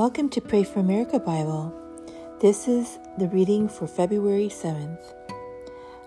[0.00, 1.74] Welcome to Pray for America Bible.
[2.40, 4.96] This is the reading for February 7th.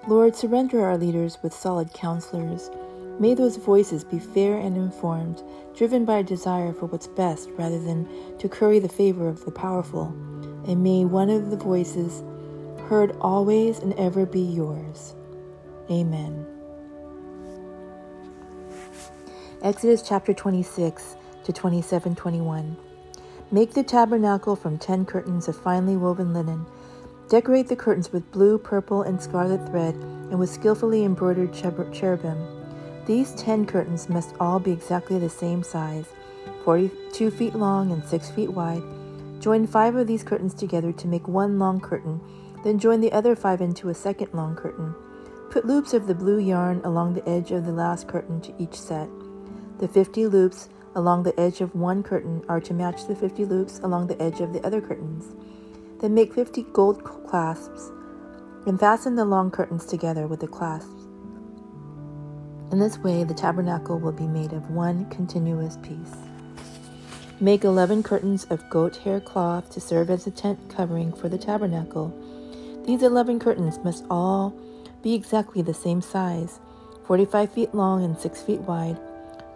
[0.07, 2.71] Lord, surrender our leaders with solid counselors.
[3.19, 5.43] May those voices be fair and informed,
[5.75, 9.51] driven by a desire for what's best rather than to curry the favor of the
[9.51, 10.07] powerful.
[10.65, 12.23] And may one of the voices
[12.87, 15.13] heard always and ever be yours.
[15.91, 16.47] Amen.
[19.61, 22.75] Exodus chapter 26 to 27 21.
[23.53, 26.65] Make the tabernacle from ten curtains of finely woven linen.
[27.29, 32.47] Decorate the curtains with blue, purple, and scarlet thread and with skillfully embroidered cherubim.
[33.05, 36.07] These ten curtains must all be exactly the same size,
[36.65, 38.81] 42 feet long and 6 feet wide.
[39.39, 42.21] Join five of these curtains together to make one long curtain,
[42.63, 44.95] then join the other five into a second long curtain.
[45.51, 48.73] Put loops of the blue yarn along the edge of the last curtain to each
[48.73, 49.09] set.
[49.77, 53.79] The 50 loops along the edge of one curtain are to match the 50 loops
[53.79, 55.33] along the edge of the other curtains.
[55.99, 57.91] Then make 50 gold clasps
[58.65, 61.07] and fasten the long curtains together with the clasps.
[62.71, 66.15] In this way, the tabernacle will be made of one continuous piece.
[67.39, 71.37] Make 11 curtains of goat hair cloth to serve as a tent covering for the
[71.37, 72.13] tabernacle.
[72.85, 74.55] These 11 curtains must all
[75.01, 76.59] be exactly the same size,
[77.05, 78.99] 45 feet long and 6 feet wide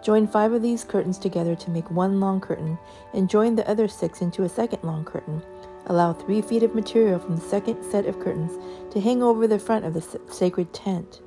[0.02, 2.78] Join five of these curtains together to make one long curtain,
[3.12, 5.42] and join the other six into a second long curtain.
[5.86, 8.52] Allow three feet of material from the second set of curtains
[8.92, 11.20] to hang over the front of the sacred tent.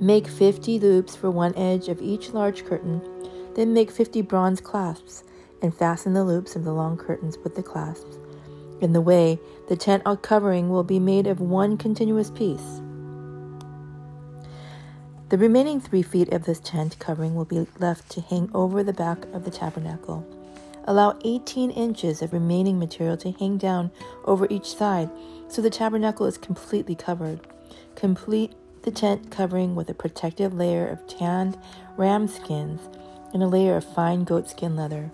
[0.00, 3.02] Make 50 loops for one edge of each large curtain,
[3.54, 5.24] then make 50 bronze clasps
[5.60, 8.18] and fasten the loops of the long curtains with the clasps.
[8.80, 12.80] In the way, the tent covering will be made of one continuous piece.
[15.28, 18.94] The remaining three feet of this tent covering will be left to hang over the
[18.94, 20.26] back of the tabernacle.
[20.86, 23.90] Allow 18 inches of remaining material to hang down
[24.24, 25.10] over each side
[25.48, 27.40] so the tabernacle is completely covered.
[27.94, 31.58] Complete the tent covering with a protective layer of tanned
[31.98, 32.80] ram skins
[33.34, 35.10] and a layer of fine goatskin leather.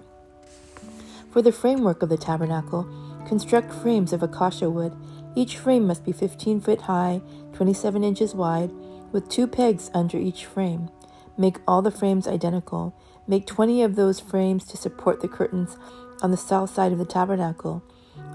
[1.33, 2.87] For the framework of the tabernacle,
[3.27, 4.93] construct frames of acacia wood.
[5.35, 7.21] Each frame must be 15 foot high,
[7.55, 8.71] 27 inches wide,
[9.15, 10.91] with two pegs under each frame.
[11.39, 12.95] Make all the frames identical.
[13.29, 15.79] Make 20 of those frames to support the curtains
[16.21, 17.83] on the south side of the tabernacle.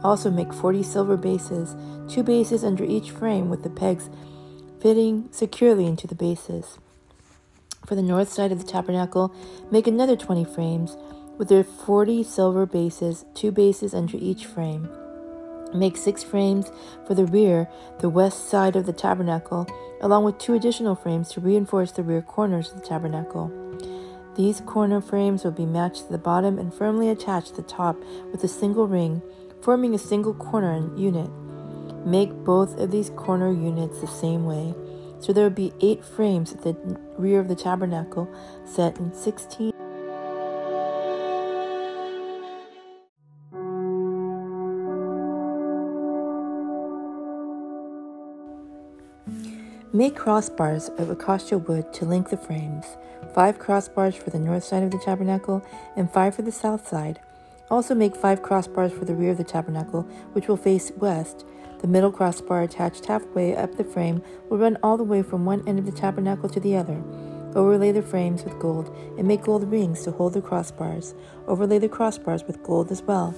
[0.04, 1.76] Also, make 40 silver bases,
[2.08, 4.10] two bases under each frame with the pegs
[4.82, 6.80] fitting securely into the bases.
[7.86, 9.36] For the north side of the tabernacle,
[9.70, 10.96] make another 20 frames
[11.38, 14.90] with their 40 silver bases, two bases under each frame.
[15.74, 16.72] Make six frames
[17.06, 17.70] for the rear,
[18.00, 19.68] the west side of the tabernacle,
[20.02, 23.52] along with two additional frames to reinforce the rear corners of the tabernacle.
[24.36, 27.98] These corner frames will be matched to the bottom and firmly attached to the top
[28.32, 29.22] with a single ring,
[29.62, 31.30] forming a single corner unit.
[32.06, 34.74] Make both of these corner units the same way,
[35.20, 36.74] so there will be eight frames at the
[37.18, 38.34] rear of the tabernacle
[38.66, 39.79] set in 16.
[49.92, 52.86] Make crossbars of acacia wood to link the frames,
[53.34, 57.20] five crossbars for the north side of the tabernacle and five for the south side.
[57.72, 61.44] Also make five crossbars for the rear of the tabernacle, which will face west.
[61.82, 65.68] The middle crossbar attached halfway up the frame will run all the way from one
[65.68, 67.02] end of the tabernacle to the other.
[67.56, 71.16] Overlay the frames with gold and make gold rings to hold the crossbars.
[71.48, 73.34] Overlay the crossbars with gold as well.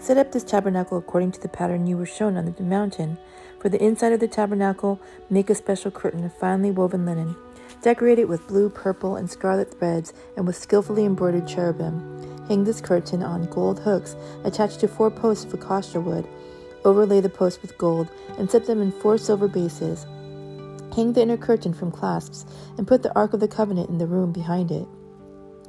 [0.00, 3.18] Set up this tabernacle according to the pattern you were shown on the mountain.
[3.62, 5.00] For the inside of the tabernacle,
[5.30, 7.36] make a special curtain of finely woven linen.
[7.80, 12.00] Decorate it with blue, purple, and scarlet threads and with skillfully embroidered cherubim.
[12.48, 16.26] Hang this curtain on gold hooks attached to four posts of acacia wood.
[16.84, 20.06] Overlay the posts with gold and set them in four silver bases.
[20.96, 22.44] Hang the inner curtain from clasps
[22.78, 24.88] and put the Ark of the Covenant in the room behind it.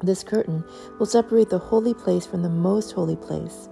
[0.01, 0.63] This curtain
[0.97, 3.69] will separate the holy place from the most holy place.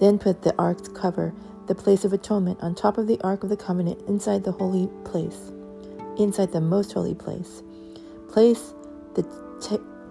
[0.00, 1.32] Then put the ark's cover
[1.66, 4.88] the place of atonement on top of the Ark of the Covenant inside the holy
[5.04, 5.52] place,
[6.18, 7.62] inside the most holy place.
[8.28, 8.72] Place
[9.14, 9.22] the,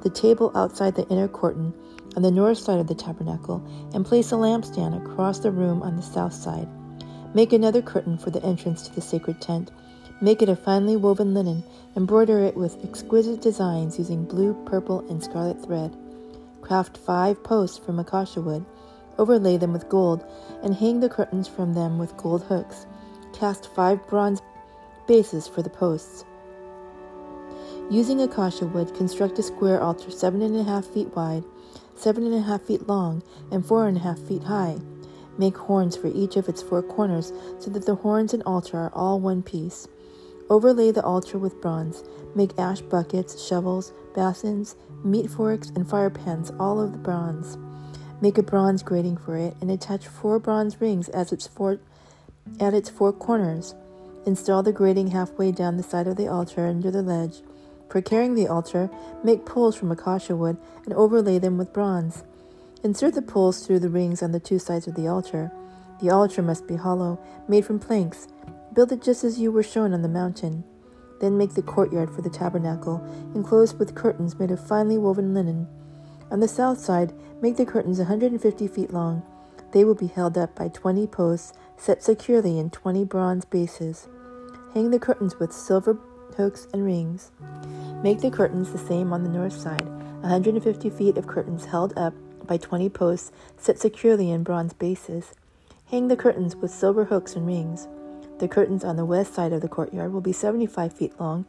[0.02, 1.74] the table outside the inner curtain
[2.16, 3.62] on the north side of the tabernacle,
[3.94, 6.68] and place a lampstand across the room on the south side.
[7.34, 9.72] Make another curtain for the entrance to the sacred tent.
[10.22, 11.63] Make it of finely woven linen,
[11.98, 15.96] embroider it with exquisite designs using blue, purple, and scarlet thread.
[16.62, 18.66] Craft five posts from acacia wood
[19.17, 20.25] overlay them with gold,
[20.63, 22.85] and hang the curtains from them with gold hooks.
[23.33, 24.41] Cast five bronze
[25.07, 26.25] bases for the posts.
[27.89, 31.44] Using acacia wood, construct a square altar seven and a half feet wide,
[31.95, 33.21] seven and a half feet long
[33.51, 34.77] and four and a half feet high.
[35.38, 38.91] Make horns for each of its four corners, so that the horns and altar are
[38.94, 39.88] all one piece.
[40.50, 42.03] Overlay the altar with bronze.
[42.35, 47.57] Make ash buckets, shovels, basins, meat forks, and fire pans, all of the bronze.
[48.21, 51.79] Make a bronze grating for it, and attach four bronze rings its four,
[52.59, 53.75] at its four corners.
[54.25, 57.41] Install the grating halfway down the side of the altar under the ledge.
[57.89, 58.89] For carrying the altar,
[59.23, 62.23] make poles from acacia wood and overlay them with bronze.
[62.83, 65.51] Insert the poles through the rings on the two sides of the altar.
[66.01, 68.27] The altar must be hollow, made from planks.
[68.73, 70.63] Build it just as you were shown on the mountain.
[71.21, 75.67] Then make the courtyard for the tabernacle, enclosed with curtains made of finely woven linen.
[76.31, 79.24] On the south side, make the curtains 150 feet long.
[79.72, 84.08] They will be held up by 20 posts set securely in 20 bronze bases.
[84.74, 85.98] Hang the curtains with silver
[86.38, 87.32] hooks and rings.
[88.04, 89.88] Make the curtains the same on the north side
[90.22, 92.14] 150 feet of curtains held up
[92.48, 95.34] by 20 posts set securely in bronze bases.
[95.92, 97.88] Hang the curtains with silver hooks and rings.
[98.40, 101.46] The curtains on the west side of the courtyard will be 75 feet long,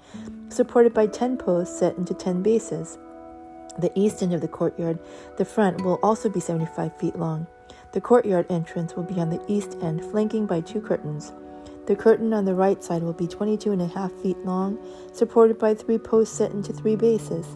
[0.51, 2.99] supported by 10 posts set into 10 bases.
[3.79, 4.99] The east end of the courtyard,
[5.37, 7.47] the front, will also be 75 feet long.
[7.93, 11.33] The courtyard entrance will be on the east end, flanking by two curtains.
[11.87, 14.79] The curtain on the right side will be 22 and a half feet long,
[15.13, 17.47] supported by three posts set into three bases.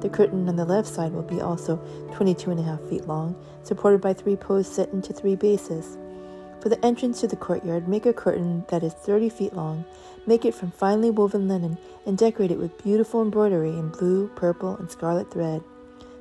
[0.00, 1.76] The curtain on the left side will be also
[2.14, 3.34] 22 and a half feet long,
[3.64, 5.98] supported by three posts set into three bases.
[6.62, 9.84] For the entrance to the courtyard, make a curtain that is 30 feet long.
[10.26, 11.76] Make it from finely woven linen
[12.06, 15.64] and decorate it with beautiful embroidery in blue, purple, and scarlet thread.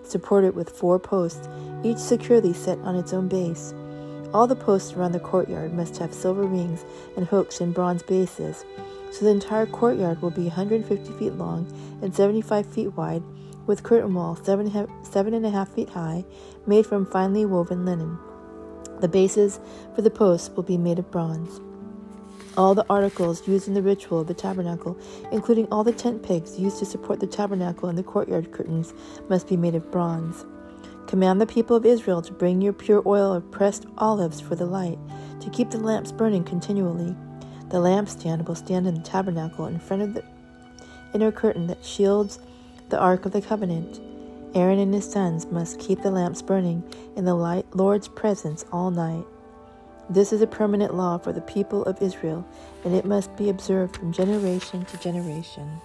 [0.03, 1.47] Support it with four posts,
[1.83, 3.75] each securely set on its own base.
[4.33, 6.85] All the posts around the courtyard must have silver rings
[7.15, 8.65] and hooks in bronze bases,
[9.11, 11.71] so the entire courtyard will be 150 feet long
[12.01, 13.21] and 75 feet wide,
[13.67, 16.25] with curtain wall seven, seven and a half feet high,
[16.65, 18.17] made from finely woven linen.
[19.01, 19.59] The bases
[19.95, 21.59] for the posts will be made of bronze.
[22.55, 24.95] All the articles used in the ritual of the tabernacle,
[25.31, 28.93] including all the tent pegs used to support the tabernacle and the courtyard curtains,
[29.27, 30.45] must be made of bronze.
[31.07, 34.67] Command the people of Israel to bring your pure oil of pressed olives for the
[34.67, 34.99] light,
[35.39, 37.15] to keep the lamps burning continually.
[37.69, 40.23] The lampstand will stand in the tabernacle in front of the
[41.15, 42.37] inner curtain that shields
[42.89, 43.99] the ark of the covenant.
[44.53, 46.83] Aaron and his sons must keep the lamps burning
[47.15, 49.25] in the Lord's presence all night.
[50.09, 52.45] This is a permanent law for the people of Israel,
[52.83, 55.79] and it must be observed from generation to generation.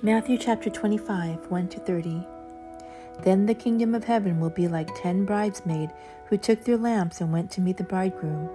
[0.00, 2.26] Matthew chapter 25, 1 to 30.
[3.22, 5.92] Then the kingdom of heaven will be like ten bridesmaids
[6.26, 8.48] who took their lamps and went to meet the bridegroom.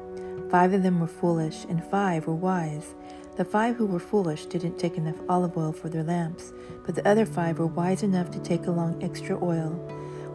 [0.49, 2.95] Five of them were foolish, and five were wise.
[3.37, 6.51] The five who were foolish didn't take enough olive oil for their lamps,
[6.85, 9.69] but the other five were wise enough to take along extra oil.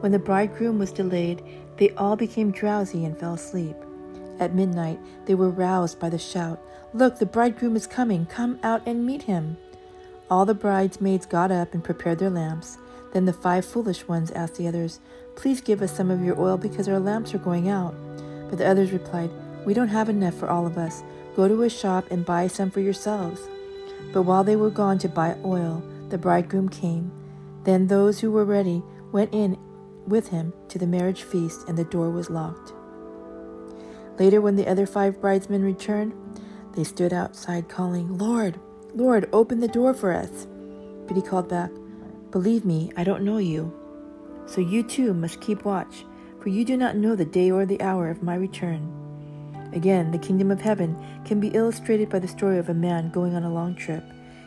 [0.00, 1.42] When the bridegroom was delayed,
[1.76, 3.76] they all became drowsy and fell asleep.
[4.38, 6.60] At midnight, they were roused by the shout,
[6.92, 8.26] Look, the bridegroom is coming!
[8.26, 9.56] Come out and meet him!
[10.30, 12.78] All the bridesmaids got up and prepared their lamps.
[13.14, 15.00] Then the five foolish ones asked the others,
[15.36, 17.94] Please give us some of your oil because our lamps are going out.
[18.50, 19.30] But the others replied,
[19.64, 21.02] We don't have enough for all of us.
[21.36, 23.40] Go to a shop and buy some for yourselves.
[24.12, 27.12] But while they were gone to buy oil, the bridegroom came.
[27.62, 29.58] Then those who were ready went in
[30.06, 32.72] with him to the marriage feast, and the door was locked.
[34.18, 36.12] Later, when the other five bridesmen returned,
[36.74, 38.58] they stood outside calling, Lord,
[38.92, 40.46] Lord, open the door for us.
[41.06, 41.70] But he called back,
[42.34, 43.72] Believe me, I don't know you.
[44.46, 46.04] So you too must keep watch,
[46.40, 48.92] for you do not know the day or the hour of my return.
[49.72, 53.36] Again, the kingdom of heaven can be illustrated by the story of a man going
[53.36, 54.02] on a long trip.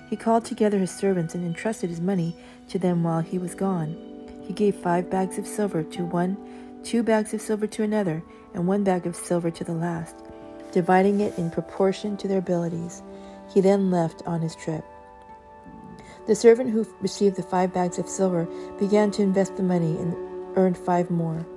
[0.10, 2.36] He called together his servants and entrusted his money
[2.68, 3.96] to them while he was gone.
[4.46, 6.36] He gave five bags of silver to one,
[6.84, 8.22] two bags of silver to another,
[8.54, 10.18] and one bag of silver to the last,
[10.74, 13.02] dividing it in proportion to their abilities.
[13.54, 14.84] He then left on his trip.
[16.28, 20.14] The servant who received the five bags of silver began to invest the money and
[20.58, 21.48] earned five more.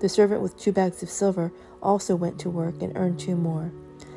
[0.00, 1.50] The servant with two bags of silver
[1.82, 3.72] also went to work and earned two more.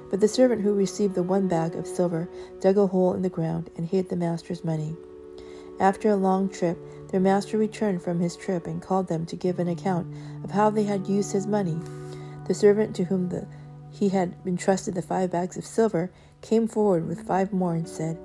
[0.09, 2.27] But the servant who received the one bag of silver
[2.59, 4.97] dug a hole in the ground and hid the master's money.
[5.79, 6.77] After a long trip,
[7.09, 10.13] their master returned from his trip and called them to give an account
[10.43, 11.79] of how they had used his money.
[12.47, 13.47] The servant to whom the,
[13.89, 18.17] he had entrusted the five bags of silver came forward with five more and said,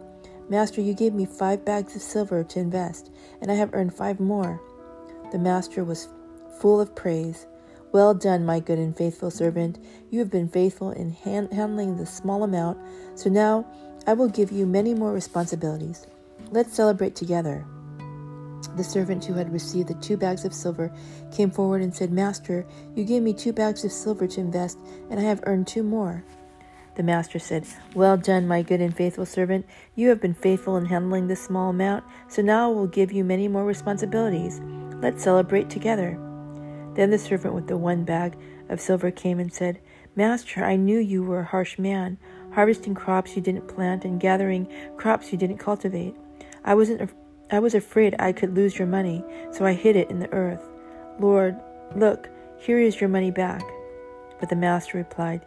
[0.49, 3.11] Master, you gave me five bags of silver to invest,
[3.41, 4.61] and I have earned five more.
[5.33, 6.09] The master was
[6.61, 7.47] full of praise.
[7.93, 9.79] Well done, my good and faithful servant.
[10.11, 12.79] You have been faithful in hand- handling the small amount,
[13.15, 13.67] so now
[14.07, 16.07] I will give you many more responsibilities.
[16.51, 17.65] Let's celebrate together.
[18.77, 20.93] The servant who had received the two bags of silver
[21.33, 24.79] came forward and said, Master, you gave me two bags of silver to invest,
[25.11, 26.25] and I have earned two more.
[26.97, 29.67] The master said, Well done, my good and faithful servant.
[29.95, 33.23] You have been faithful in handling this small amount, so now I will give you
[33.23, 34.61] many more responsibilities.
[35.03, 36.19] Let's celebrate together.
[36.95, 38.37] Then the servant with the one bag
[38.71, 39.79] of silver came and said,
[40.17, 42.17] Master, I knew you were a harsh man,
[42.53, 46.17] harvesting crops you didn't plant and gathering crops you didn't cultivate.
[46.65, 47.11] I wasn't
[47.51, 49.23] I was afraid I could lose your money,
[49.53, 50.67] so I hid it in the earth.
[51.21, 51.55] Lord,
[51.95, 53.63] look, here is your money back.
[54.41, 55.47] But the master replied,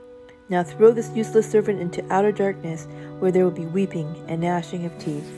[0.51, 2.85] Now throw this useless servant into outer darkness,
[3.19, 5.31] where there will be weeping and gnashing of teeth.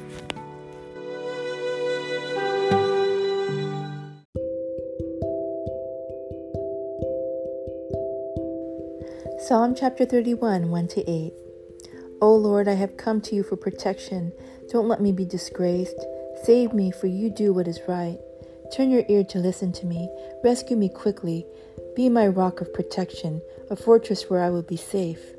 [9.46, 11.34] Psalm chapter 31, 1 to 8.
[12.20, 14.32] O Lord, I have come to you for protection.
[14.72, 16.04] Don't let me be disgraced.
[16.44, 18.18] Save me, for you do what is right.
[18.76, 20.10] Turn your ear to listen to me.
[20.44, 21.46] Rescue me quickly.
[21.96, 23.40] Be my rock of protection,
[23.74, 25.34] a fortress where I will be safe.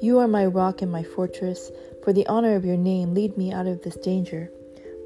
[0.00, 1.70] You are my rock and my fortress.
[2.02, 4.50] For the honor of your name, lead me out of this danger.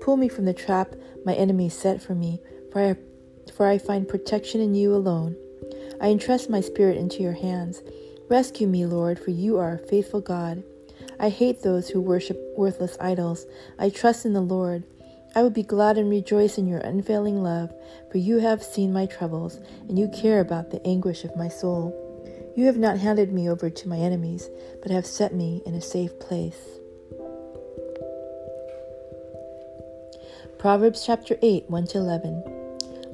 [0.00, 0.94] Pull me from the trap
[1.24, 2.96] my enemies set for me, for I,
[3.52, 5.34] for I find protection in you alone.
[6.00, 7.82] I entrust my spirit into your hands.
[8.28, 10.62] Rescue me, Lord, for you are a faithful God.
[11.18, 13.44] I hate those who worship worthless idols.
[13.76, 14.84] I trust in the Lord.
[15.34, 17.74] I will be glad and rejoice in your unfailing love,
[18.12, 19.58] for you have seen my troubles,
[19.88, 22.04] and you care about the anguish of my soul.
[22.58, 24.50] You have not handed me over to my enemies,
[24.82, 26.80] but have set me in a safe place.
[30.58, 32.42] Proverbs chapter 8, 1 to 11.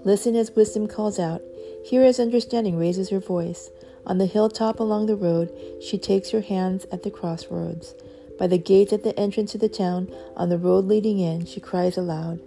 [0.02, 1.42] Listen as wisdom calls out,
[1.84, 3.68] hear as understanding raises her voice.
[4.06, 7.94] On the hilltop along the road, she takes her hands at the crossroads.
[8.38, 11.60] By the gate at the entrance to the town, on the road leading in, she
[11.60, 12.40] cries aloud.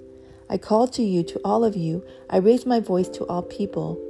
[0.49, 2.03] I call to you, to all of you.
[2.27, 4.01] I raise my voice to all people.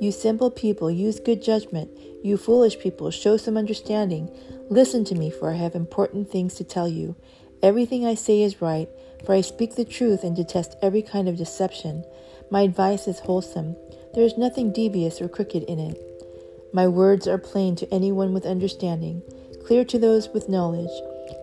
[0.00, 1.90] You simple people, use good judgment.
[2.22, 4.30] You foolish people, show some understanding.
[4.68, 7.16] Listen to me, for I have important things to tell you.
[7.62, 8.88] Everything I say is right,
[9.24, 12.04] for I speak the truth and detest every kind of deception.
[12.50, 13.76] My advice is wholesome.
[14.14, 15.98] There is nothing devious or crooked in it.
[16.72, 19.22] My words are plain to anyone with understanding,
[19.64, 20.90] clear to those with knowledge.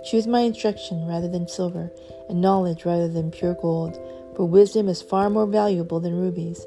[0.06, 1.90] Choose my instruction rather than silver,
[2.28, 3.98] and knowledge rather than pure gold,
[4.36, 6.66] for wisdom is far more valuable than rubies.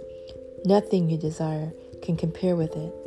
[0.67, 3.04] Nothing you desire can compare with it.